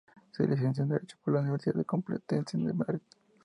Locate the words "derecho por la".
0.89-1.41